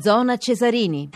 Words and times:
Zona 0.00 0.36
Cesarini. 0.36 1.08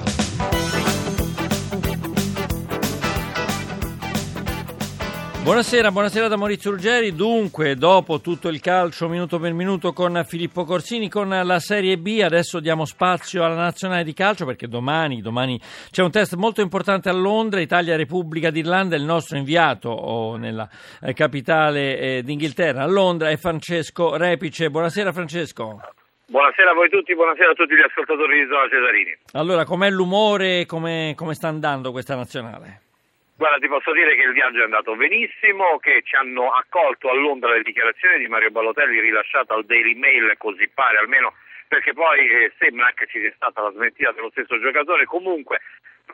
Buonasera, 5.43 5.91
buonasera 5.91 6.29
da 6.29 6.37
Maurizio 6.37 6.71
Ruggeri. 6.71 7.13
Dunque, 7.13 7.75
dopo 7.75 8.21
tutto 8.21 8.49
il 8.49 8.61
calcio 8.61 9.09
minuto 9.09 9.41
per 9.41 9.53
minuto 9.53 9.93
con 9.93 10.23
Filippo 10.25 10.65
Corsini, 10.65 11.09
con 11.09 11.29
la 11.29 11.59
Serie 11.59 11.99
B, 11.99 12.21
adesso 12.23 12.61
diamo 12.61 12.85
spazio 12.85 13.43
alla 13.43 13.57
nazionale 13.57 14.05
di 14.05 14.13
calcio 14.13 14.45
perché 14.45 14.69
domani, 14.69 15.23
domani 15.23 15.61
c'è 15.91 16.03
un 16.03 16.13
test 16.13 16.35
molto 16.35 16.61
importante 16.61 17.09
a 17.09 17.15
Londra, 17.15 17.61
Italia-Repubblica 17.61 18.51
d'Irlanda, 18.51 18.95
il 18.95 19.05
nostro 19.05 19.39
inviato 19.39 19.89
oh, 19.89 20.37
nella 20.37 20.69
eh, 21.01 21.15
capitale 21.15 21.99
eh, 21.99 22.23
d'Inghilterra, 22.23 22.85
a 22.85 22.87
Londra, 22.87 23.31
è 23.31 23.37
Francesco 23.39 24.17
Repice. 24.17 24.71
Buonasera 24.71 25.13
Francesco. 25.13 25.81
Buonasera 26.31 26.73
a 26.73 26.75
voi 26.75 26.91
tutti, 26.91 27.15
buonasera 27.15 27.53
a 27.53 27.55
tutti 27.55 27.75
gli 27.75 27.81
ascoltatori 27.81 28.41
di 28.41 28.49
Zona 28.49 28.69
Cesarini. 28.69 29.17
Allora, 29.33 29.65
com'è 29.65 29.89
l'umore, 29.89 30.67
come, 30.67 31.15
come 31.17 31.33
sta 31.33 31.49
andando 31.49 31.91
questa 31.91 32.17
nazionale? 32.17 32.85
Guarda, 33.35 33.57
ti 33.57 33.67
posso 33.67 33.93
dire 33.93 34.15
che 34.15 34.29
il 34.29 34.35
viaggio 34.35 34.61
è 34.61 34.65
andato 34.65 34.95
benissimo, 34.95 35.79
che 35.79 36.03
ci 36.05 36.17
hanno 36.17 36.53
accolto 36.53 37.09
a 37.09 37.15
Londra 37.15 37.55
le 37.55 37.63
dichiarazioni 37.63 38.19
di 38.19 38.29
Mario 38.29 38.51
Ballotelli 38.51 39.01
rilasciate 39.01 39.55
al 39.55 39.65
Daily 39.65 39.95
Mail, 39.95 40.35
così 40.37 40.69
pare 40.69 40.99
almeno, 40.99 41.33
perché 41.67 41.95
poi 41.95 42.29
eh, 42.29 42.53
sembra 42.59 42.93
che 42.95 43.07
ci 43.07 43.21
sia 43.21 43.33
stata 43.35 43.63
la 43.63 43.73
smentita 43.73 44.13
dello 44.13 44.29
stesso 44.29 44.61
giocatore. 44.61 45.07
Comunque, 45.07 45.63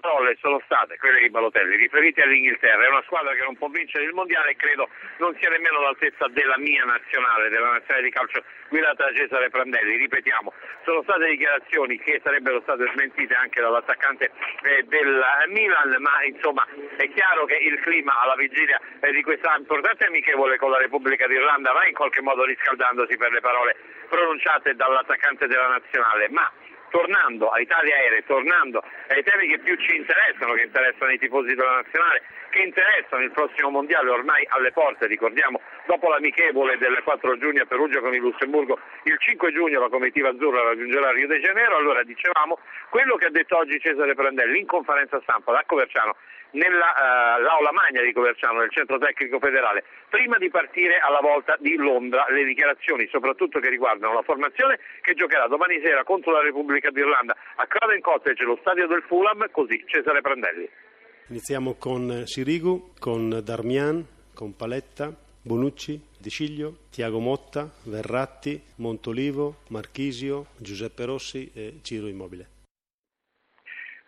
parole 0.01 0.37
sono 0.41 0.61
state 0.65 0.97
quelle 0.97 1.21
di 1.21 1.31
Balotelli 1.31 1.77
riferite 1.77 2.23
all'Inghilterra, 2.23 2.85
è 2.85 2.89
una 2.89 3.03
squadra 3.05 3.35
che 3.35 3.43
non 3.43 3.57
può 3.57 3.69
vincere 3.69 4.05
il 4.05 4.13
mondiale 4.13 4.51
e 4.51 4.57
credo 4.57 4.89
non 5.19 5.35
sia 5.39 5.49
nemmeno 5.51 5.79
all'altezza 5.79 6.27
della 6.29 6.59
mia 6.59 6.85
nazionale, 6.85 7.49
della 7.49 7.71
nazionale 7.71 8.05
di 8.05 8.11
calcio 8.11 8.43
guidata 8.69 9.05
da 9.05 9.15
Cesare 9.15 9.51
Prandelli, 9.51 9.97
ripetiamo, 9.97 10.53
sono 10.85 11.03
state 11.03 11.29
dichiarazioni 11.29 11.99
che 11.99 12.21
sarebbero 12.23 12.61
state 12.63 12.91
smentite 12.95 13.35
anche 13.35 13.61
dall'attaccante 13.61 14.31
eh, 14.63 14.83
del 14.85 15.23
Milan, 15.49 15.97
ma 16.01 16.25
insomma 16.25 16.67
è 16.97 17.09
chiaro 17.13 17.45
che 17.45 17.57
il 17.57 17.81
clima 17.81 18.21
alla 18.21 18.35
vigilia 18.35 18.81
eh, 19.01 19.13
di 19.13 19.23
questa 19.23 19.55
importante 19.57 20.07
amichevole 20.07 20.57
con 20.57 20.71
la 20.71 20.79
Repubblica 20.79 21.27
d'Irlanda 21.27 21.73
va 21.73 21.87
in 21.87 21.95
qualche 21.95 22.21
modo 22.21 22.45
riscaldandosi 22.45 23.17
per 23.17 23.33
le 23.33 23.41
parole 23.41 23.77
pronunciate 24.09 24.75
dall'attaccante 24.75 25.47
della 25.47 25.69
nazionale, 25.69 26.29
ma 26.31 26.51
tornando 26.95 27.51
a 27.51 27.59
Italia 27.59 27.97
Aerei, 27.97 28.25
tornando 28.25 28.81
ai 29.09 29.25
temi 29.25 29.49
che 29.49 29.59
più 29.59 29.75
ci 29.75 29.97
interessano, 29.97 30.55
che 30.55 30.63
interessano 30.63 31.11
i 31.11 31.19
tifosi 31.19 31.53
della 31.53 31.83
nazionale, 31.83 32.23
che 32.51 32.61
interessano 32.61 33.25
il 33.25 33.33
prossimo 33.33 33.71
mondiale 33.71 34.11
ormai 34.11 34.47
alle 34.51 34.71
porte, 34.71 35.09
ricordiamo 35.09 35.61
dopo 35.87 36.09
l'amichevole 36.09 36.79
del 36.79 37.01
4 37.03 37.39
giugno 37.39 37.63
a 37.63 37.67
Perugia 37.67 38.01
con 38.01 38.15
il 38.15 38.21
Lussemburgo, 38.21 38.79
il 39.05 39.17
5 39.19 39.53
giugno 39.53 39.81
la 39.81 39.89
comitiva 39.89 40.31
azzurra 40.31 40.63
raggiungerà 40.63 41.11
Rio 41.13 41.27
de 41.27 41.41
Janeiro, 41.41 41.77
allora 41.77 42.03
dicevamo 42.03 42.59
quello 42.91 43.17
che 43.17 43.27
ha 43.27 43.31
detto 43.31 43.57
oggi 43.57 43.79
Cesare 43.81 44.15
Prandelli 44.15 44.61
in 44.61 44.67
conferenza 44.67 45.21
stampa 45.23 45.53
da 45.53 45.63
Coverciano 45.67 46.17
nell'aula 46.55 47.71
uh, 47.71 47.75
magna 47.75 48.03
di 48.03 48.13
Coverciano, 48.13 48.61
nel 48.61 48.71
centro 48.71 48.99
tecnico 48.99 49.39
federale, 49.39 49.85
prima 50.09 50.39
di 50.39 50.51
partire 50.51 50.99
alla 50.99 51.21
volta 51.21 51.57
di 51.59 51.75
Londra, 51.75 52.27
le 52.29 52.45
dichiarazioni 52.45 53.09
soprattutto 53.11 53.59
che 53.59 53.69
riguardano 53.69 54.15
la 54.15 54.23
formazione 54.23 54.79
che 55.01 55.15
giocherà 55.15 55.47
domani 55.49 55.81
sera 55.83 56.05
contro 56.05 56.33
la 56.33 56.43
Repubblica 56.43 56.91
d'Irlanda 56.91 57.37
a 57.57 57.67
Craven 57.67 58.01
Cottage, 58.01 58.45
lo 58.45 58.57
stadio 58.61 58.87
del 58.87 59.03
Fulham, 59.07 59.47
così 59.51 59.83
Cesare 59.87 60.21
Prandelli. 60.21 60.69
Iniziamo 61.29 61.75
con 61.75 62.23
Sirigu, 62.27 62.93
con 62.99 63.41
Darmian, 63.43 64.05
con 64.35 64.55
Paletta, 64.55 65.24
Bonucci, 65.47 66.01
De 66.19 66.31
Sciglio, 66.31 66.89
Tiago 66.91 67.19
Motta, 67.19 67.69
Verratti, 67.85 68.59
Montolivo, 68.77 69.57
Marchisio, 69.69 70.47
Giuseppe 70.57 71.05
Rossi 71.05 71.51
e 71.55 71.81
Ciro 71.83 72.07
Immobile. 72.07 72.49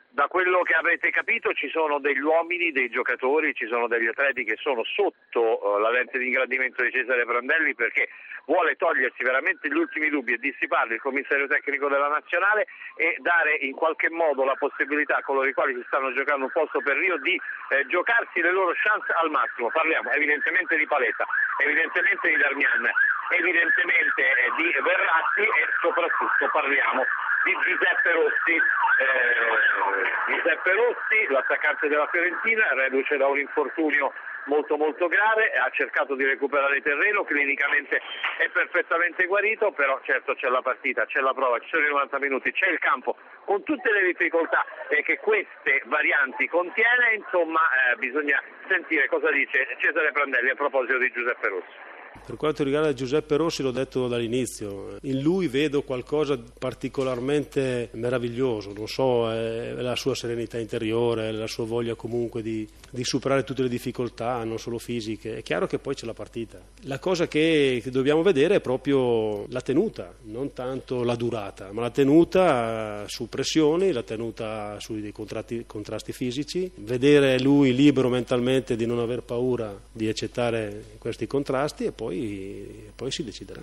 Da 0.09 0.29
quello 0.29 0.63
che 0.63 0.73
avete 0.73 1.11
capito 1.11 1.53
ci 1.53 1.69
sono 1.69 2.01
degli 2.01 2.21
uomini, 2.21 2.73
dei 2.73 2.89
giocatori, 2.89 3.53
ci 3.53 3.67
sono 3.67 3.87
degli 3.87 4.07
atleti 4.07 4.45
che 4.45 4.57
sono 4.57 4.83
sotto 4.83 5.61
uh, 5.63 5.79
la 5.79 5.91
lente 5.91 6.17
di 6.17 6.25
ingrandimento 6.25 6.83
di 6.83 6.91
Cesare 6.91 7.27
Prandelli 7.27 7.75
perché 7.75 8.09
vuole 8.47 8.77
togliersi 8.77 9.23
veramente 9.23 9.69
gli 9.69 9.77
ultimi 9.77 10.09
dubbi 10.09 10.33
e 10.33 10.39
dissiparli 10.39 10.95
il 10.95 11.01
commissario 11.01 11.47
tecnico 11.47 11.89
della 11.89 12.09
nazionale 12.09 12.67
e 12.97 13.17
dare 13.19 13.57
in 13.61 13.75
qualche 13.75 14.11
modo 14.11 14.45
la 14.45 14.55
possibilità 14.55 15.17
a 15.17 15.23
coloro 15.23 15.47
i 15.47 15.53
quali 15.53 15.75
si 15.75 15.85
stanno 15.87 16.13
giocando 16.13 16.47
un 16.47 16.53
posto 16.53 16.81
per 16.81 16.97
Rio 16.97 17.19
di 17.19 17.39
eh, 17.71 17.87
giocarsi 17.87 18.41
le 18.41 18.53
loro 18.53 18.73
chance 18.75 19.13
al 19.13 19.31
massimo. 19.31 19.69
Parliamo 19.71 20.11
evidentemente 20.13 20.77
di 20.77 20.87
Paletta, 20.87 21.27
evidentemente 21.59 22.29
di 22.29 22.37
Darmian, 22.37 22.91
evidentemente 23.31 24.23
eh, 24.23 24.51
di 24.57 24.73
Verratti 24.83 25.43
e 25.43 25.65
soprattutto 25.81 26.49
parliamo 26.53 27.05
di 27.45 27.53
Giuseppe 27.65 28.13
Rossi. 28.13 28.55
Eh, 28.57 30.35
Giuseppe 30.35 30.73
Rossi, 30.73 31.27
l'attaccante 31.29 31.89
della 31.89 32.09
Fiorentina, 32.09 32.67
reduce 32.75 33.17
da 33.17 33.27
un 33.27 33.39
infortunio 33.39 34.13
molto 34.47 34.77
molto 34.77 35.09
grave, 35.09 35.53
ha 35.53 35.69
cercato 35.71 36.15
di 36.15 36.25
recuperare 36.25 36.81
terreno, 36.83 37.25
clinicamente 37.25 38.01
è 38.39 38.49
perfettamente 38.49 39.27
guarito, 39.27 39.73
però 39.73 40.01
certo 40.05 40.35
c'è 40.35 40.49
la 40.49 40.63
partita, 40.63 41.05
c'è 41.07 41.21
la 41.21 41.35
prova, 41.35 41.59
ci 41.61 41.69
sono 41.69 41.85
i 41.85 41.91
90 41.91 42.19
minuti, 42.19 42.53
c'è 42.53 42.69
il 42.69 42.79
campo, 42.79 43.17
con 43.45 43.63
tutte 43.63 43.91
le 43.93 44.07
difficoltà 44.07 44.65
eh, 44.89 45.03
che 45.03 45.19
queste 45.19 45.83
varianti 45.87 46.49
contiene, 46.49 47.15
insomma 47.15 47.61
eh, 47.91 47.97
bisogna 47.97 48.43
sentire 48.69 49.09
cosa 49.09 49.31
dice 49.31 49.77
Cesare 49.79 50.13
Prandelli 50.13 50.51
a 50.51 50.55
proposito 50.55 50.99
di 50.99 51.11
Giuseppe 51.11 51.49
Rossi. 51.49 51.96
Per 52.25 52.37
quanto 52.37 52.65
riguarda 52.65 52.93
Giuseppe 52.93 53.37
Rossi, 53.37 53.63
l'ho 53.63 53.71
detto 53.71 54.09
dall'inizio, 54.09 54.99
in 55.03 55.21
lui 55.21 55.49
vedo 55.49 55.83
qualcosa 55.83 56.37
di 56.37 56.45
particolarmente 56.59 57.91
meraviglioso, 57.93 58.73
non 58.73 58.89
so, 58.89 59.31
è 59.31 59.73
la 59.73 59.97
sua 59.97 60.15
serenità 60.15 60.59
interiore, 60.59 61.33
la 61.33 61.47
sua 61.47 61.65
voglia 61.65 61.95
comunque 61.95 62.43
di, 62.43 62.67
di 62.91 63.05
superare 63.05 63.45
tutte 63.45 63.63
le 63.63 63.69
difficoltà, 63.69 64.43
non 64.45 64.59
solo 64.59 64.79
fisiche. 64.79 65.37
È 65.37 65.43
chiaro 65.43 65.67
che 65.67 65.79
poi 65.79 65.95
c'è 65.95 66.07
la 66.07 66.15
partita. 66.15 66.61
La 66.83 66.99
cosa 66.99 67.29
che, 67.29 67.81
che 67.83 67.91
dobbiamo 67.91 68.23
vedere 68.23 68.57
è 68.57 68.61
proprio 68.61 69.47
la 69.49 69.61
tenuta, 69.61 70.15
non 70.25 70.53
tanto 70.53 71.03
la 71.03 71.15
durata, 71.15 71.71
ma 71.73 71.83
la 71.83 71.91
tenuta 71.91 73.05
su 73.07 73.29
pressioni, 73.29 73.93
la 73.93 74.03
tenuta 74.03 74.79
sui 74.81 75.13
contratti, 75.13 75.65
contrasti 75.67 76.13
fisici, 76.13 76.71
vedere 76.77 77.39
lui 77.41 77.75
libero 77.75 78.09
mentalmente 78.09 78.77
di 78.77 78.87
non 78.87 78.99
aver 78.99 79.23
paura 79.23 79.79
di 79.93 80.09
accettare 80.09 80.85
questi 80.99 81.27
contrasti 81.27 81.85
e 81.85 81.93
poi 81.93 82.06
poi, 82.07 82.93
poi 82.95 83.11
si 83.11 83.25
deciderà. 83.25 83.61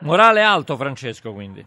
Morale 0.00 0.42
alto 0.42 0.76
Francesco 0.76 1.32
quindi 1.32 1.64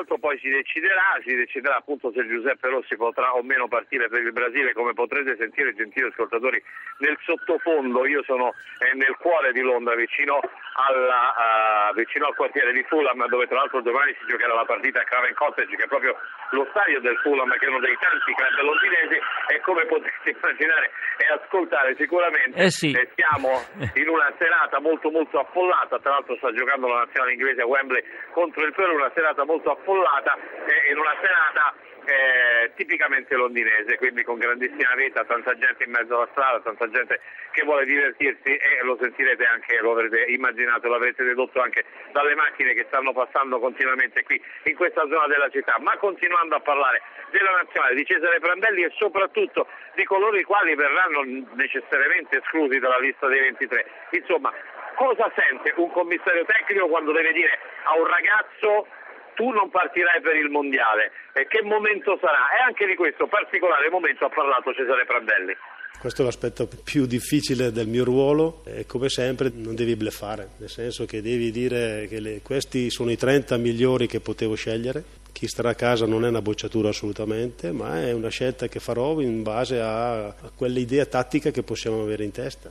l'altro 0.00 0.18
poi 0.18 0.38
si 0.38 0.48
deciderà, 0.48 1.20
si 1.22 1.34
deciderà 1.34 1.76
appunto 1.76 2.10
se 2.12 2.26
Giuseppe 2.26 2.68
Rossi 2.68 2.96
potrà 2.96 3.34
o 3.34 3.42
meno 3.42 3.68
partire 3.68 4.08
per 4.08 4.22
il 4.22 4.32
Brasile, 4.32 4.72
come 4.72 4.94
potrete 4.94 5.36
sentire 5.36 5.74
gentili 5.74 6.08
ascoltatori 6.08 6.62
nel 6.98 7.18
sottofondo, 7.22 8.06
io 8.06 8.22
sono 8.24 8.52
eh, 8.80 8.96
nel 8.96 9.16
cuore 9.20 9.52
di 9.52 9.60
Londra, 9.60 9.94
vicino, 9.94 10.40
alla, 10.40 11.90
uh, 11.90 11.94
vicino, 11.94 12.26
al 12.26 12.34
quartiere 12.34 12.72
di 12.72 12.82
Fulham, 12.84 13.26
dove 13.28 13.46
tra 13.46 13.56
l'altro 13.56 13.82
domani 13.82 14.16
si 14.18 14.26
giocherà 14.26 14.54
la 14.54 14.64
partita 14.64 15.00
a 15.00 15.04
Craven 15.04 15.34
Cottage, 15.34 15.76
che 15.76 15.84
è 15.84 15.88
proprio 15.88 16.16
lo 16.50 16.66
stadio 16.70 17.00
del 17.00 17.16
Fulham, 17.18 17.52
che 17.58 17.66
è 17.66 17.68
uno 17.68 17.80
dei 17.80 17.96
tanti 18.00 18.32
club 18.32 18.56
londinesi, 18.64 19.20
e 19.52 19.60
come 19.60 19.84
potete 19.84 20.30
immaginare 20.30 20.90
e 21.20 21.26
ascoltare 21.32 21.94
sicuramente 21.96 22.56
eh 22.56 22.70
sì. 22.70 22.92
eh, 22.92 23.08
siamo 23.14 23.60
in 23.94 24.08
una 24.08 24.32
serata 24.38 24.80
molto 24.80 25.10
molto 25.10 25.38
affollata, 25.38 25.98
tra 25.98 26.12
l'altro 26.12 26.36
sta 26.36 26.52
giocando 26.52 26.88
la 26.88 27.04
nazionale 27.04 27.32
inglese 27.32 27.60
a 27.60 27.66
Wembley 27.66 28.02
contro 28.32 28.64
il 28.64 28.72
Perù, 28.72 28.94
una 28.94 29.12
serata 29.14 29.44
molto 29.44 29.70
affollata 29.70 29.89
affollata 29.90 30.38
eh, 30.66 30.92
in 30.92 30.98
una 30.98 31.16
serata 31.20 31.74
eh, 32.04 32.72
tipicamente 32.76 33.34
londinese, 33.34 33.96
quindi 33.98 34.22
con 34.22 34.38
grandissima 34.38 34.94
vita, 34.96 35.24
tanta 35.24 35.56
gente 35.58 35.84
in 35.84 35.90
mezzo 35.90 36.16
alla 36.16 36.28
strada, 36.32 36.60
tanta 36.60 36.88
gente 36.90 37.20
che 37.52 37.62
vuole 37.64 37.84
divertirsi 37.84 38.56
e 38.56 38.80
lo 38.82 38.96
sentirete 39.00 39.44
anche, 39.44 39.78
lo 39.80 39.92
avrete 39.92 40.24
immaginato, 40.30 40.88
l'avrete 40.88 41.24
dedotto 41.24 41.60
anche 41.60 41.84
dalle 42.12 42.34
macchine 42.34 42.72
che 42.72 42.86
stanno 42.88 43.12
passando 43.12 43.58
continuamente 43.58 44.22
qui 44.22 44.40
in 44.64 44.76
questa 44.76 45.02
zona 45.02 45.26
della 45.26 45.50
città, 45.50 45.76
ma 45.78 45.96
continuando 45.98 46.54
a 46.56 46.60
parlare 46.60 47.02
della 47.30 47.50
nazionale, 47.62 47.94
di 47.94 48.06
Cesare 48.06 48.40
Prandelli 48.40 48.82
e 48.82 48.92
soprattutto 48.96 49.68
di 49.94 50.04
coloro 50.04 50.36
i 50.36 50.44
quali 50.44 50.74
verranno 50.74 51.22
necessariamente 51.54 52.38
esclusi 52.38 52.78
dalla 52.78 52.98
lista 52.98 53.26
dei 53.28 53.40
23. 53.40 53.86
Insomma, 54.12 54.52
cosa 54.94 55.30
sente 55.36 55.72
un 55.76 55.90
commissario 55.92 56.44
tecnico 56.44 56.88
quando 56.88 57.12
deve 57.12 57.32
dire 57.32 57.58
a 57.84 57.96
un 57.98 58.06
ragazzo 58.06 58.86
tu 59.34 59.50
non 59.50 59.70
partirai 59.70 60.20
per 60.20 60.36
il 60.36 60.48
mondiale. 60.48 61.12
E 61.32 61.46
che 61.46 61.62
momento 61.62 62.18
sarà? 62.20 62.50
E 62.58 62.62
anche 62.66 62.86
di 62.86 62.94
questo 62.94 63.26
particolare 63.26 63.88
momento 63.90 64.24
ha 64.24 64.30
parlato 64.30 64.72
Cesare 64.74 65.04
Prandelli. 65.04 65.56
Questo 66.00 66.22
è 66.22 66.24
l'aspetto 66.24 66.66
più 66.82 67.04
difficile 67.04 67.72
del 67.72 67.86
mio 67.86 68.04
ruolo 68.04 68.62
e 68.64 68.86
come 68.86 69.10
sempre 69.10 69.50
non 69.52 69.74
devi 69.74 69.96
bleffare, 69.96 70.48
nel 70.56 70.70
senso 70.70 71.04
che 71.04 71.20
devi 71.20 71.50
dire 71.50 72.06
che 72.08 72.20
le, 72.20 72.40
questi 72.42 72.88
sono 72.90 73.10
i 73.10 73.16
30 73.16 73.58
migliori 73.58 74.06
che 74.06 74.20
potevo 74.20 74.54
scegliere, 74.54 75.04
chi 75.30 75.46
starà 75.46 75.70
a 75.70 75.74
casa 75.74 76.06
non 76.06 76.24
è 76.24 76.28
una 76.28 76.40
bocciatura 76.40 76.88
assolutamente, 76.88 77.70
ma 77.70 78.00
è 78.00 78.12
una 78.12 78.30
scelta 78.30 78.66
che 78.66 78.80
farò 78.80 79.20
in 79.20 79.42
base 79.42 79.78
a, 79.78 80.28
a 80.28 80.50
quell'idea 80.56 81.04
tattica 81.04 81.50
che 81.50 81.62
possiamo 81.62 82.00
avere 82.00 82.24
in 82.24 82.32
testa. 82.32 82.70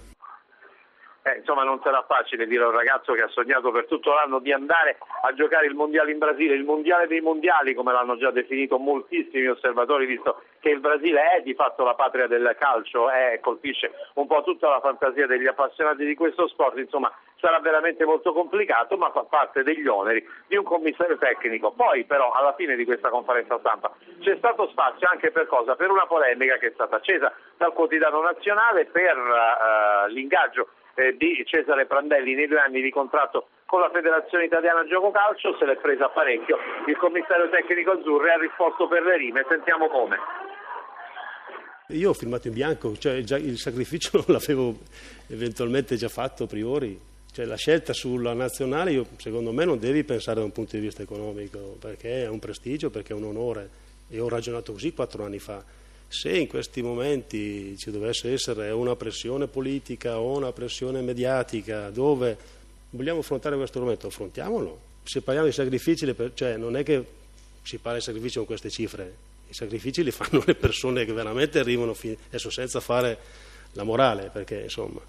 Eh, 1.34 1.38
insomma 1.40 1.64
non 1.64 1.80
sarà 1.82 2.04
facile 2.08 2.48
dire 2.48 2.64
a 2.64 2.68
un 2.68 2.74
ragazzo 2.74 3.14
che 3.14 3.22
ha 3.22 3.28
sognato 3.28 3.72
per 3.72 3.86
tutto 3.86 4.14
l'anno 4.14 4.40
di 4.40 4.52
andare 4.52 4.98
a 5.22 5.34
giocare 5.34 5.68
il 5.68 5.76
mondiale 5.76 6.12
in 6.12 6.18
Brasile, 6.18 6.56
il 6.56 6.64
mondiale 6.64 7.08
dei 7.08 7.22
mondiali 7.22 7.74
come 7.74 7.92
l'hanno 7.92 8.18
già 8.18 8.32
definito 8.32 8.78
moltissimi 8.78 9.48
osservatori, 9.48 10.06
visto 10.06 10.42
che 10.60 10.70
il 10.70 10.80
Brasile 10.80 11.32
è 11.32 11.42
di 11.42 11.54
fatto 11.54 11.84
la 11.84 11.96
patria 11.96 12.28
del 12.28 12.56
calcio 12.60 13.10
e 13.12 13.34
eh, 13.34 13.40
colpisce 13.40 13.92
un 14.16 14.28
po' 14.28 14.44
tutta 14.44 14.70
la 14.70 14.80
fantasia 14.80 15.28
degli 15.28 15.48
appassionati 15.48 16.06
di 16.06 16.16
questo 16.16 16.48
sport, 16.48 16.78
insomma 16.78 17.12
sarà 17.40 17.60
veramente 17.60 18.06
molto 18.06 18.34
complicato 18.34 18.98
ma 18.98 19.12
fa 19.12 19.24
parte 19.24 19.64
degli 19.64 19.88
oneri 19.88 20.26
di 20.48 20.56
un 20.56 20.64
commissario 20.64 21.18
tecnico. 21.18 21.72
Poi 21.72 22.04
però 22.06 22.32
alla 22.32 22.54
fine 22.54 22.76
di 22.76 22.86
questa 22.86 23.10
conferenza 23.10 23.58
stampa 23.60 23.92
c'è 24.20 24.36
stato 24.38 24.68
spazio 24.70 25.08
anche 25.10 25.32
per 25.32 25.48
cosa? 25.48 25.76
Per 25.76 25.90
una 25.90 26.06
polemica 26.06 26.58
che 26.58 26.68
è 26.68 26.72
stata 26.74 26.98
accesa 26.98 27.34
dal 27.60 27.74
quotidiano 27.74 28.22
nazionale 28.22 28.86
per 28.86 29.18
uh, 29.18 30.08
l'ingaggio 30.08 30.70
eh, 30.96 31.16
di 31.18 31.44
Cesare 31.46 31.86
Prandelli 31.86 32.34
nei 32.34 32.48
due 32.48 32.60
anni 32.60 32.82
di 32.82 32.90
contratto 32.90 33.50
con 33.66 33.82
la 33.82 33.90
Federazione 33.92 34.46
Italiana 34.46 34.86
Gioco 34.86 35.12
Calcio, 35.12 35.56
se 35.60 35.66
l'è 35.66 35.76
presa 35.76 36.08
parecchio. 36.08 36.58
Il 36.88 36.98
commissario 36.98 37.50
tecnico 37.50 37.92
azzurro 37.92 38.32
ha 38.32 38.40
risposto 38.40 38.88
per 38.88 39.04
le 39.04 39.18
rime, 39.18 39.46
sentiamo 39.48 39.88
come. 39.90 40.18
Io 41.90 42.10
ho 42.10 42.14
firmato 42.14 42.48
in 42.48 42.54
bianco, 42.54 42.98
cioè 42.98 43.14
il 43.14 43.58
sacrificio 43.58 44.24
l'avevo 44.32 44.74
eventualmente 45.28 45.98
già 45.98 46.10
fatto 46.10 46.46
a 46.46 46.48
priori. 46.48 46.98
Cioè, 47.32 47.46
la 47.46 47.58
scelta 47.58 47.94
sulla 47.94 48.34
nazionale, 48.34 48.92
io, 48.92 49.06
secondo 49.18 49.52
me, 49.52 49.66
non 49.66 49.78
devi 49.78 50.04
pensare 50.04 50.40
da 50.40 50.46
un 50.46 50.52
punto 50.52 50.78
di 50.78 50.82
vista 50.82 51.04
economico, 51.04 51.78
perché 51.80 52.24
è 52.24 52.28
un 52.28 52.40
prestigio, 52.40 52.90
perché 52.90 53.14
è 53.14 53.16
un 53.16 53.26
onore. 53.26 53.70
E 54.10 54.20
ho 54.20 54.30
ragionato 54.30 54.72
così 54.72 54.94
quattro 54.94 55.26
anni 55.26 55.38
fa. 55.38 55.64
Se 56.12 56.30
in 56.32 56.48
questi 56.48 56.82
momenti 56.82 57.78
ci 57.78 57.92
dovesse 57.92 58.34
essere 58.34 58.72
una 58.72 58.96
pressione 58.96 59.48
politica 59.48 60.20
o 60.20 60.36
una 60.38 60.52
pressione 60.52 61.02
mediatica 61.02 61.90
dove 61.92 62.38
vogliamo 62.90 63.20
affrontare 63.20 63.56
questo 63.56 63.78
argomento, 63.78 64.08
affrontiamolo. 64.08 64.88
Se 65.04 65.22
parliamo 65.22 65.48
di 65.48 65.54
sacrifici, 65.54 66.14
cioè 66.34 66.58
non 66.58 66.76
è 66.76 66.84
che 66.84 67.06
si 67.62 67.78
parla 67.78 68.00
di 68.00 68.04
sacrifici 68.04 68.38
con 68.38 68.48
queste 68.48 68.70
cifre, 68.72 69.14
i 69.48 69.54
sacrifici 69.54 70.04
li 70.04 70.12
fanno 70.12 70.44
le 70.46 70.56
persone 70.56 71.06
che 71.06 71.14
veramente 71.14 71.60
arrivano 71.60 71.94
fin, 71.94 72.16
adesso 72.28 72.50
senza 72.50 72.80
fare 72.80 73.18
la 73.74 73.84
morale, 73.84 74.30
perché 74.34 74.62
insomma 74.62 75.00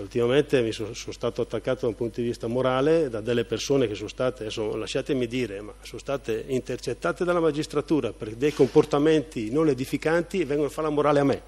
ultimamente 0.00 0.60
mi 0.62 0.72
sono, 0.72 0.92
sono, 0.94 1.12
stato 1.12 1.42
attaccato 1.42 1.80
da 1.82 1.88
un 1.88 1.94
punto 1.94 2.20
di 2.20 2.26
vista 2.26 2.46
morale 2.46 3.08
da 3.08 3.20
delle 3.20 3.44
persone 3.44 3.86
che 3.86 3.94
sono 3.94 4.08
state, 4.08 4.42
adesso 4.42 4.76
lasciatemi 4.76 5.26
dire, 5.26 5.60
ma 5.60 5.72
sono 5.82 6.00
state 6.00 6.44
intercettate 6.48 7.24
dalla 7.24 7.40
magistratura 7.40 8.12
per 8.12 8.34
dei 8.34 8.52
comportamenti 8.52 9.50
non 9.50 9.68
edificanti 9.68 10.40
e 10.40 10.44
vengono 10.44 10.68
a 10.68 10.72
fare 10.72 10.88
la 10.88 10.92
morale 10.94 11.20
a 11.20 11.24
me. 11.24 11.42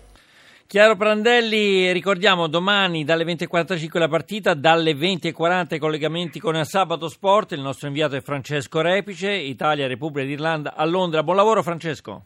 Chiaro 0.67 0.97
Prandelli, 0.97 1.93
ricordiamo 1.93 2.49
domani 2.49 3.05
dalle 3.05 3.23
20.45 3.25 3.99
la 3.99 4.09
partita, 4.09 4.53
dalle 4.55 4.95
20.40 4.95 5.75
i 5.75 5.79
collegamenti 5.79 6.41
con 6.41 6.57
il 6.57 6.67
Sabato 6.67 7.09
Sport, 7.09 7.53
il 7.53 7.61
nostro 7.61 7.87
inviato 7.87 8.17
è 8.17 8.21
Francesco 8.21 8.81
Repice, 8.81 9.31
Italia, 9.33 9.87
Repubblica 9.87 10.27
d'Irlanda 10.27 10.75
a 10.75 10.85
Londra. 10.85 11.23
Buon 11.23 11.37
lavoro 11.37 11.63
Francesco. 11.63 12.25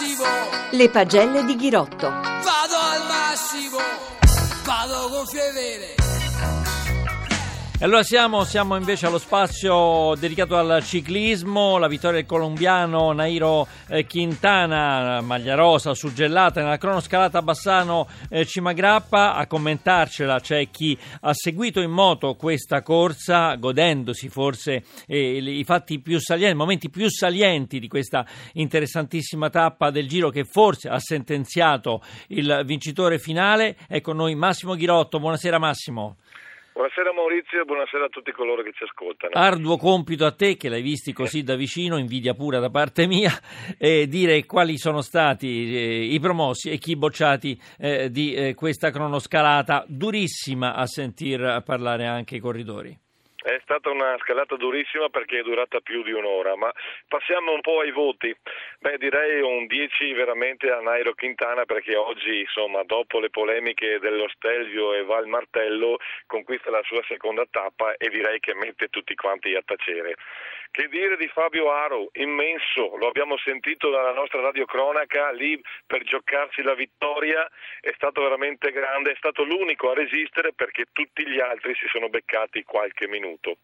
Massimo. 0.00 0.24
Le 0.70 0.88
pagelle 0.88 1.44
di 1.44 1.56
Ghirotto. 1.56 2.08
Vado 2.08 2.74
al 2.74 3.06
massimo. 3.06 3.76
Vado 4.64 5.10
con 5.10 5.26
fedele. 5.26 5.99
E 7.80 7.84
allora 7.84 8.02
siamo, 8.02 8.44
siamo, 8.44 8.76
invece 8.76 9.06
allo 9.06 9.16
spazio 9.16 10.12
dedicato 10.18 10.54
al 10.54 10.84
ciclismo, 10.84 11.78
la 11.78 11.88
vittoria 11.88 12.18
del 12.18 12.26
colombiano 12.26 13.10
Nairo 13.12 13.66
eh, 13.88 14.04
Quintana, 14.04 15.22
maglia 15.22 15.54
rosa 15.54 15.94
suggellata 15.94 16.60
nella 16.60 16.76
cronoscalata 16.76 17.40
Bassano 17.40 18.06
eh, 18.28 18.46
a 19.10 19.46
commentarcela 19.46 20.40
c'è 20.40 20.68
chi 20.70 20.94
ha 21.20 21.32
seguito 21.32 21.80
in 21.80 21.90
moto 21.90 22.34
questa 22.34 22.82
corsa, 22.82 23.54
godendosi 23.54 24.28
forse 24.28 24.84
eh, 25.06 25.38
i 25.38 25.64
fatti 25.64 26.00
più 26.00 26.20
salienti, 26.20 26.52
i 26.52 26.58
momenti 26.58 26.90
più 26.90 27.08
salienti 27.08 27.80
di 27.80 27.88
questa 27.88 28.26
interessantissima 28.52 29.48
tappa 29.48 29.90
del 29.90 30.06
giro 30.06 30.28
che 30.28 30.44
forse 30.44 30.90
ha 30.90 30.98
sentenziato 30.98 32.02
il 32.26 32.60
vincitore 32.66 33.18
finale. 33.18 33.78
Ecco 33.88 34.12
noi 34.12 34.34
Massimo 34.34 34.74
Ghirotto, 34.74 35.18
buonasera 35.18 35.58
Massimo. 35.58 36.16
Buonasera 36.72 37.12
Maurizio 37.12 37.60
e 37.60 37.64
buonasera 37.64 38.04
a 38.04 38.08
tutti 38.08 38.30
coloro 38.30 38.62
che 38.62 38.72
ci 38.72 38.84
ascoltano. 38.84 39.32
Arduo 39.34 39.76
compito 39.76 40.24
a 40.24 40.32
te, 40.32 40.56
che 40.56 40.68
l'hai 40.68 40.82
visti 40.82 41.12
così 41.12 41.42
da 41.42 41.56
vicino, 41.56 41.98
invidia 41.98 42.32
pura 42.32 42.60
da 42.60 42.70
parte 42.70 43.06
mia, 43.06 43.32
e 43.76 44.06
dire 44.06 44.46
quali 44.46 44.78
sono 44.78 45.02
stati 45.02 45.74
eh, 45.74 46.04
i 46.04 46.20
promossi 46.20 46.70
e 46.70 46.78
chi 46.78 46.96
bocciati 46.96 47.60
eh, 47.78 48.10
di 48.10 48.34
eh, 48.34 48.54
questa 48.54 48.90
cronoscalata 48.90 49.84
durissima 49.88 50.74
a 50.74 50.86
sentir 50.86 51.62
parlare 51.64 52.06
anche 52.06 52.36
i 52.36 52.40
corridori. 52.40 52.96
È 53.42 53.58
stata 53.62 53.88
una 53.88 54.18
scalata 54.18 54.56
durissima 54.56 55.08
perché 55.08 55.38
è 55.38 55.42
durata 55.42 55.80
più 55.80 56.02
di 56.02 56.12
un'ora, 56.12 56.56
ma 56.56 56.70
passiamo 57.08 57.52
un 57.52 57.62
po' 57.62 57.80
ai 57.80 57.90
voti. 57.90 58.34
Beh, 58.80 58.98
direi 58.98 59.40
un 59.40 59.66
10 59.66 60.12
veramente 60.12 60.70
a 60.70 60.80
Nairo 60.80 61.14
Quintana 61.14 61.64
perché 61.64 61.96
oggi, 61.96 62.40
insomma, 62.40 62.82
dopo 62.84 63.18
le 63.18 63.30
polemiche 63.30 63.98
dello 63.98 64.28
Stelvio 64.28 64.92
e 64.92 65.04
Val 65.04 65.26
Martello, 65.26 65.96
conquista 66.26 66.70
la 66.70 66.82
sua 66.84 67.02
seconda 67.08 67.46
tappa 67.50 67.96
e 67.96 68.10
direi 68.10 68.40
che 68.40 68.54
mette 68.54 68.88
tutti 68.88 69.14
quanti 69.14 69.54
a 69.54 69.62
tacere. 69.64 70.16
Che 70.72 70.86
dire 70.86 71.16
di 71.16 71.26
Fabio 71.26 71.72
Aro, 71.72 72.10
immenso, 72.12 72.96
lo 72.96 73.08
abbiamo 73.08 73.36
sentito 73.38 73.90
dalla 73.90 74.12
nostra 74.12 74.40
radiocronaca 74.40 75.32
lì 75.32 75.60
per 75.84 76.04
giocarsi 76.04 76.62
la 76.62 76.74
vittoria, 76.74 77.48
è 77.80 77.90
stato 77.94 78.22
veramente 78.22 78.70
grande, 78.70 79.10
è 79.10 79.16
stato 79.16 79.42
l'unico 79.42 79.90
a 79.90 79.94
resistere 79.94 80.52
perché 80.52 80.84
tutti 80.92 81.26
gli 81.26 81.40
altri 81.40 81.74
si 81.74 81.86
sono 81.88 82.08
beccati 82.08 82.62
qualche 82.62 83.08
minuto. 83.08 83.58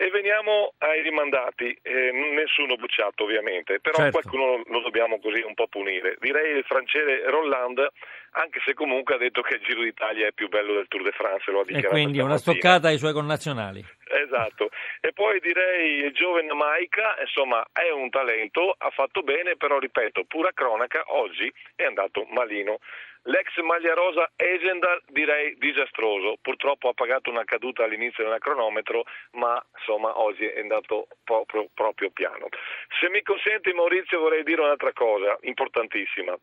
E 0.00 0.08
veniamo 0.08 0.72
ai 0.78 1.02
rimandati, 1.02 1.78
eh, 1.82 2.10
nessuno 2.32 2.76
bocciato 2.76 3.24
ovviamente, 3.24 3.80
però 3.80 3.98
certo. 3.98 4.18
qualcuno 4.18 4.62
lo 4.64 4.80
dobbiamo 4.80 5.20
così 5.20 5.42
un 5.42 5.52
po' 5.52 5.66
punire. 5.66 6.16
Direi 6.20 6.56
il 6.56 6.64
francese 6.64 7.28
Roland, 7.28 7.86
anche 8.30 8.62
se 8.64 8.72
comunque 8.72 9.16
ha 9.16 9.18
detto 9.18 9.42
che 9.42 9.56
il 9.56 9.60
Giro 9.60 9.82
d'Italia 9.82 10.28
è 10.28 10.32
più 10.32 10.48
bello 10.48 10.72
del 10.72 10.88
Tour 10.88 11.02
de 11.02 11.10
France, 11.12 11.50
lo 11.50 11.60
ha 11.60 11.64
dichiarato. 11.64 11.94
E 11.94 12.00
quindi 12.00 12.18
una 12.18 12.38
stoccata 12.38 12.88
ai 12.88 12.96
suoi 12.96 13.12
connazionali. 13.12 13.84
Esatto, 14.08 14.70
e 15.02 15.12
poi 15.12 15.38
direi 15.38 15.98
il 15.98 16.12
giovane 16.12 16.54
Maica, 16.54 17.16
insomma 17.20 17.62
è 17.70 17.90
un 17.90 18.08
talento, 18.08 18.74
ha 18.78 18.88
fatto 18.88 19.20
bene, 19.20 19.56
però 19.56 19.78
ripeto, 19.78 20.24
pura 20.24 20.50
cronaca, 20.54 21.04
oggi 21.08 21.52
è 21.76 21.84
andato 21.84 22.26
malino. 22.30 22.78
L'ex 23.24 23.54
maglia 23.58 23.92
rosa 23.92 24.30
Esendal 24.36 25.02
direi 25.08 25.54
disastroso, 25.58 26.38
purtroppo 26.40 26.88
ha 26.88 26.94
pagato 26.94 27.28
una 27.28 27.44
caduta 27.44 27.84
all'inizio 27.84 28.26
del 28.26 28.38
cronometro, 28.38 29.04
ma 29.32 29.62
insomma 29.76 30.18
oggi 30.18 30.46
è 30.46 30.60
andato 30.60 31.06
proprio, 31.22 31.68
proprio 31.74 32.10
piano. 32.10 32.48
Se 32.98 33.10
mi 33.10 33.20
consenti 33.22 33.72
Maurizio 33.72 34.20
vorrei 34.20 34.42
dire 34.42 34.62
un'altra 34.62 34.92
cosa 34.94 35.36
importantissima. 35.42 36.34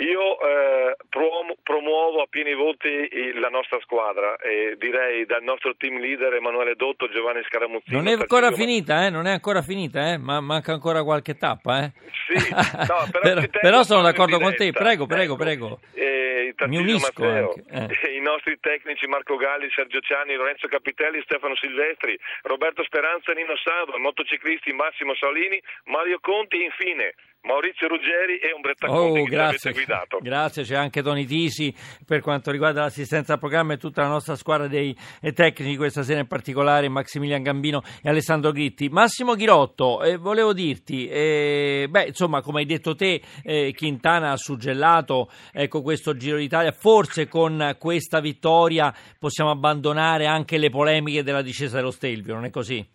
Io 0.00 0.38
eh, 0.40 0.96
promuovo 1.08 2.22
a 2.22 2.26
pieni 2.30 2.54
voti 2.54 3.32
la 3.34 3.48
nostra 3.48 3.80
squadra 3.80 4.36
e 4.36 4.76
direi 4.78 5.26
dal 5.26 5.42
nostro 5.42 5.74
team 5.76 5.98
leader 5.98 6.34
Emanuele 6.34 6.76
Dotto, 6.76 7.08
Giovanni 7.08 7.42
Scaramuzzino. 7.42 7.96
Non 7.96 8.06
è 8.06 8.12
ancora 8.12 8.52
finita, 8.52 9.06
eh? 9.06 9.10
non 9.10 9.26
è 9.26 9.32
ancora 9.32 9.60
finita, 9.60 10.12
eh? 10.12 10.16
ma 10.16 10.40
manca 10.40 10.72
ancora 10.72 11.02
qualche 11.02 11.36
tappa. 11.36 11.82
Eh? 11.82 11.92
Sì, 12.28 12.48
no, 12.48 13.08
però, 13.10 13.34
però, 13.34 13.42
però, 13.60 13.82
sono 13.82 14.02
d'accordo 14.02 14.38
con 14.38 14.54
te, 14.54 14.70
prego, 14.70 15.06
prego, 15.06 15.34
ecco. 15.34 15.42
prego. 15.42 15.80
Eh, 15.94 16.54
Mi 16.68 16.76
unisco 16.76 17.24
Matteo, 17.24 17.54
eh. 17.68 18.14
I 18.14 18.20
nostri 18.20 18.56
tecnici 18.60 19.08
Marco 19.08 19.34
Galli, 19.34 19.68
Sergio 19.74 19.98
Ciani, 19.98 20.34
Lorenzo 20.34 20.68
Capitelli, 20.68 21.20
Stefano 21.22 21.56
Silvestri, 21.56 22.16
Roberto 22.42 22.84
Speranza, 22.84 23.32
Nino 23.32 23.56
Sado, 23.56 23.98
motociclisti 23.98 24.72
Massimo 24.72 25.16
Salini, 25.16 25.60
Mario 25.86 26.20
Conti 26.20 26.60
e 26.60 26.64
infine 26.66 27.14
Maurizio 27.42 27.88
Ruggeri 27.88 28.38
e 28.38 28.52
Umbretta 28.52 28.90
oh, 28.90 29.12
Conti 29.12 29.30
grazie. 29.30 29.72
guidato. 29.72 30.18
Grazie, 30.20 30.64
c'è 30.64 30.74
anche 30.74 31.02
Toni 31.02 31.24
Tisi 31.24 31.72
per 32.04 32.20
quanto 32.20 32.50
riguarda 32.50 32.82
l'assistenza 32.82 33.34
al 33.34 33.38
programma 33.38 33.74
e 33.74 33.76
tutta 33.76 34.02
la 34.02 34.08
nostra 34.08 34.34
squadra 34.34 34.66
dei 34.66 34.96
tecnici 35.34 35.76
questa 35.76 36.02
sera 36.02 36.20
in 36.20 36.26
particolare, 36.26 36.88
Maximilian 36.88 37.42
Gambino 37.42 37.82
e 38.02 38.08
Alessandro 38.08 38.50
Gritti. 38.50 38.88
Massimo 38.88 39.34
Ghirotto, 39.34 40.02
eh, 40.02 40.16
volevo 40.16 40.52
dirti, 40.52 41.08
eh, 41.08 41.86
beh, 41.88 42.06
insomma, 42.08 42.42
come 42.42 42.60
hai 42.60 42.66
detto 42.66 42.94
te, 42.94 43.22
eh, 43.44 43.72
Quintana 43.76 44.32
ha 44.32 44.36
suggellato 44.36 45.30
ecco, 45.52 45.80
questo 45.80 46.16
Giro 46.16 46.38
d'Italia, 46.38 46.72
forse 46.72 47.28
con 47.28 47.76
questa 47.78 48.20
vittoria 48.20 48.92
possiamo 49.18 49.50
abbandonare 49.50 50.26
anche 50.26 50.58
le 50.58 50.70
polemiche 50.70 51.22
della 51.22 51.42
discesa 51.42 51.76
dello 51.76 51.92
Stelvio, 51.92 52.34
non 52.34 52.46
è 52.46 52.50
così? 52.50 52.86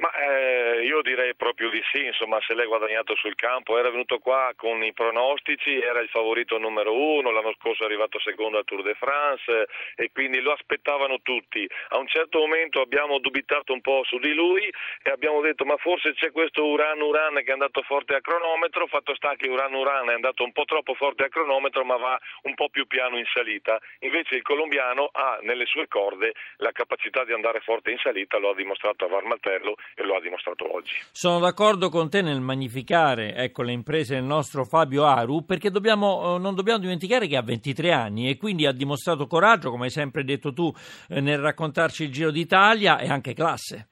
Ma 0.00 0.10
Eh, 0.14 0.84
io 0.84 1.02
direi 1.02 1.34
proprio 1.34 1.70
di 1.70 1.82
sì, 1.92 2.04
insomma, 2.04 2.38
se 2.46 2.54
l'è 2.54 2.66
guadagnato 2.66 3.16
sul 3.16 3.34
campo, 3.34 3.78
era 3.78 3.90
venuto 3.90 4.18
qua 4.18 4.52
con 4.56 4.82
i 4.84 4.92
pronostici, 4.92 5.80
era 5.80 6.00
il 6.00 6.08
favorito 6.08 6.56
numero 6.58 6.92
uno, 6.92 7.30
l'anno 7.30 7.52
scorso 7.58 7.82
è 7.82 7.86
arrivato 7.86 8.18
secondo 8.20 8.58
al 8.58 8.64
Tour 8.64 8.82
de 8.82 8.94
France 8.94 9.66
e 9.96 10.10
quindi 10.12 10.40
lo 10.40 10.52
aspettavano 10.52 11.20
tutti. 11.22 11.68
A 11.90 11.98
un 11.98 12.06
certo 12.06 12.38
momento 12.38 12.80
abbiamo 12.80 13.18
dubitato 13.18 13.72
un 13.72 13.80
po' 13.80 14.02
su 14.04 14.18
di 14.18 14.34
lui 14.34 14.70
e 15.02 15.10
abbiamo 15.10 15.40
detto 15.40 15.64
ma 15.64 15.76
forse 15.78 16.14
c'è 16.14 16.30
questo 16.30 16.64
Uran 16.66 17.00
Uran 17.00 17.34
che 17.36 17.50
è 17.50 17.52
andato 17.52 17.82
forte 17.82 18.14
a 18.14 18.20
cronometro, 18.20 18.86
fatto 18.86 19.14
sta 19.16 19.34
che 19.36 19.48
Uran 19.48 19.72
Uran 19.74 20.10
è 20.10 20.14
andato 20.14 20.44
un 20.44 20.52
po' 20.52 20.64
troppo 20.64 20.94
forte 20.94 21.24
a 21.24 21.28
cronometro 21.28 21.84
ma 21.84 21.96
va 21.96 22.18
un 22.42 22.54
po' 22.54 22.68
più 22.68 22.86
piano 22.86 23.18
in 23.18 23.26
salita. 23.32 23.80
Invece 24.00 24.36
il 24.36 24.42
colombiano 24.42 25.08
ha 25.12 25.38
nelle 25.42 25.66
sue 25.66 25.88
corde 25.88 26.34
la 26.58 26.72
capacità 26.72 27.24
di 27.24 27.32
andare 27.32 27.60
forte 27.60 27.90
in 27.90 27.98
salita, 27.98 28.38
lo 28.38 28.50
ha 28.50 28.54
dimostrato 28.54 29.04
a 29.04 29.08
Varmatello 29.08 29.76
e 29.94 30.02
lo 30.04 30.16
ha 30.16 30.20
dimostrato 30.20 30.72
oggi. 30.74 30.94
Sono 31.12 31.38
d'accordo 31.38 31.88
con 31.88 32.08
te 32.08 32.22
nel 32.22 32.40
magnificare 32.40 33.34
ecco, 33.34 33.62
le 33.62 33.72
imprese 33.72 34.14
del 34.14 34.24
nostro 34.24 34.64
Fabio 34.64 35.04
Aru 35.04 35.44
perché 35.44 35.70
dobbiamo, 35.70 36.36
eh, 36.36 36.38
non 36.38 36.54
dobbiamo 36.54 36.78
dimenticare 36.78 37.26
che 37.26 37.36
ha 37.36 37.42
23 37.42 37.92
anni 37.92 38.28
e 38.28 38.36
quindi 38.36 38.66
ha 38.66 38.72
dimostrato 38.72 39.26
coraggio, 39.26 39.70
come 39.70 39.84
hai 39.84 39.90
sempre 39.90 40.24
detto 40.24 40.52
tu, 40.52 40.72
eh, 41.08 41.20
nel 41.20 41.38
raccontarci 41.38 42.04
il 42.04 42.12
Giro 42.12 42.30
d'Italia 42.30 42.98
e 42.98 43.08
anche 43.08 43.34
classe 43.34 43.88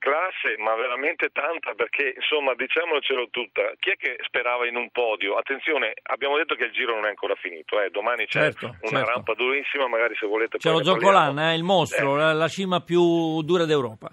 classe, 0.00 0.56
ma 0.56 0.74
veramente 0.74 1.28
tanta 1.28 1.74
perché 1.74 2.14
insomma 2.16 2.54
diciamocelo 2.54 3.28
tutta, 3.28 3.70
chi 3.78 3.90
è 3.90 3.96
che 3.96 4.16
sperava 4.24 4.66
in 4.66 4.74
un 4.74 4.88
podio? 4.90 5.36
Attenzione, 5.36 5.92
abbiamo 6.04 6.36
detto 6.38 6.56
che 6.56 6.64
il 6.64 6.72
giro 6.72 6.94
non 6.94 7.04
è 7.04 7.10
ancora 7.10 7.34
finito, 7.36 7.78
eh? 7.80 7.90
domani 7.90 8.24
c'è 8.24 8.50
certo, 8.50 8.74
una 8.80 9.04
certo. 9.04 9.10
rampa 9.12 9.34
durissima, 9.34 9.86
magari 9.86 10.16
se 10.16 10.26
volete... 10.26 10.56
C'è 10.56 10.70
lo 10.70 10.82
Zoccolan, 10.82 11.38
eh, 11.38 11.54
il 11.54 11.62
mostro, 11.62 12.16
Eh. 12.16 12.18
la, 12.18 12.32
la 12.32 12.48
cima 12.48 12.80
più 12.80 13.42
dura 13.42 13.66
d'Europa. 13.66 14.08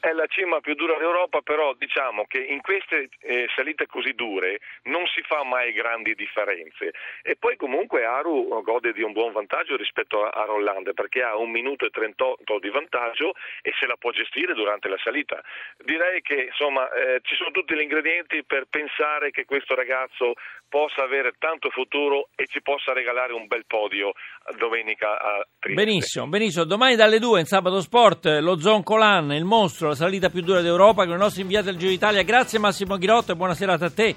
È 0.00 0.12
la 0.12 0.26
cima 0.26 0.60
più 0.60 0.74
dura 0.74 0.96
d'Europa, 0.96 1.42
però 1.42 1.74
diciamo 1.74 2.24
che 2.26 2.38
in 2.38 2.60
queste 2.60 3.10
eh, 3.20 3.46
salite 3.54 3.86
così 3.86 4.12
dure 4.14 4.60
non 4.84 5.06
si 5.06 5.20
fa 5.22 5.44
mai 5.44 5.72
grandi 5.72 6.14
differenze. 6.14 6.92
E 7.22 7.36
poi 7.36 7.56
comunque 7.56 8.04
Aru 8.04 8.62
gode 8.62 8.92
di 8.92 9.02
un 9.02 9.12
buon 9.12 9.32
vantaggio 9.32 9.76
rispetto 9.76 10.24
a, 10.24 10.30
a 10.30 10.44
Rollande 10.44 10.94
perché 10.94 11.22
ha 11.22 11.36
un 11.36 11.50
minuto 11.50 11.84
e 11.84 11.90
38 11.90 12.58
di 12.58 12.70
vantaggio 12.70 13.34
e 13.62 13.72
se 13.78 13.86
la 13.86 13.96
può 13.96 14.10
gestire 14.10 14.54
durante 14.54 14.88
la 14.88 14.98
salita. 15.02 15.42
Direi 15.78 16.22
che 16.22 16.48
insomma 16.48 16.90
eh, 16.92 17.20
ci 17.22 17.34
sono 17.36 17.50
tutti 17.50 17.74
gli 17.74 17.80
ingredienti 17.80 18.42
per 18.44 18.66
pensare 18.68 19.30
che 19.30 19.44
questo 19.44 19.74
ragazzo 19.74 20.34
possa 20.68 21.02
avere 21.02 21.32
tanto 21.38 21.68
futuro 21.70 22.28
e 22.36 22.46
ci 22.46 22.62
possa 22.62 22.92
regalare 22.92 23.32
un 23.32 23.46
bel 23.46 23.66
podio 23.66 24.12
domenica 24.56 25.18
a 25.20 25.46
Trieste. 25.58 25.84
Benissimo, 25.84 26.26
benissimo. 26.28 26.64
Domani 26.64 26.96
dalle 26.96 27.18
2 27.18 27.40
in 27.40 27.46
Sabato 27.46 27.80
Sport, 27.80 28.26
lo 28.40 28.58
Zoncolan, 28.58 29.32
il 29.32 29.44
mostro, 29.44 29.89
la 29.90 29.96
salita 29.96 30.30
più 30.30 30.40
dura 30.40 30.60
d'Europa 30.60 31.04
con 31.04 31.14
i 31.14 31.18
nostri 31.18 31.42
inviati 31.42 31.68
al 31.68 31.76
Giro 31.76 31.90
d'Italia. 31.90 32.22
Grazie 32.22 32.58
Massimo 32.58 32.96
Ghirotto 32.96 33.32
e 33.32 33.36
buona 33.36 33.54
serata 33.54 33.86
a 33.86 33.90
te. 33.90 34.16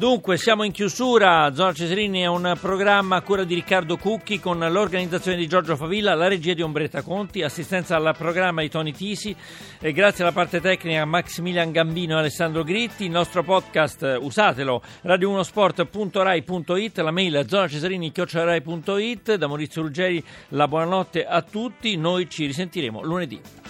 Dunque, 0.00 0.38
siamo 0.38 0.62
in 0.62 0.72
chiusura. 0.72 1.52
Zona 1.52 1.74
Cesarini 1.74 2.20
è 2.20 2.26
un 2.26 2.56
programma 2.58 3.16
a 3.16 3.22
cura 3.22 3.44
di 3.44 3.54
Riccardo 3.54 3.98
Cucchi 3.98 4.40
con 4.40 4.58
l'organizzazione 4.58 5.36
di 5.36 5.46
Giorgio 5.46 5.76
Favilla, 5.76 6.14
la 6.14 6.26
regia 6.26 6.54
di 6.54 6.62
Ombretta 6.62 7.02
Conti, 7.02 7.42
assistenza 7.42 7.96
al 7.96 8.14
programma 8.16 8.62
di 8.62 8.70
Tony 8.70 8.92
Tisi 8.92 9.36
e 9.78 9.92
grazie 9.92 10.24
alla 10.24 10.32
parte 10.32 10.60
tecnica 10.60 11.04
Maximilian 11.04 11.70
Gambino 11.70 12.16
e 12.16 12.20
Alessandro 12.20 12.64
Gritti. 12.64 13.04
Il 13.04 13.10
nostro 13.10 13.42
podcast, 13.42 14.16
usatelo, 14.18 14.80
radio1sport.rai.it, 15.04 16.98
la 16.98 17.10
mail 17.10 17.44
zonacesarini.rai.it. 17.46 19.34
Da 19.34 19.46
Maurizio 19.48 19.82
Ruggeri 19.82 20.24
la 20.48 20.66
buonanotte 20.66 21.26
a 21.26 21.42
tutti. 21.42 21.96
Noi 21.96 22.30
ci 22.30 22.46
risentiremo 22.46 23.02
lunedì. 23.02 23.69